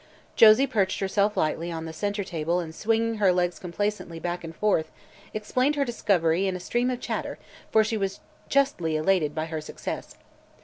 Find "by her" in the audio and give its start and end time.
9.35-9.61